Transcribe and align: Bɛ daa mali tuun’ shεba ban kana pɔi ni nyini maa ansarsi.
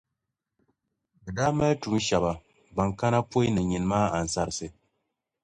Bɛ 1.23 1.29
daa 1.37 1.51
mali 1.57 1.79
tuun’ 1.81 2.01
shεba 2.07 2.31
ban 2.75 2.89
kana 2.99 3.19
pɔi 3.31 3.47
ni 3.53 3.61
nyini 3.69 3.87
maa 3.91 4.13
ansarsi. 4.17 4.67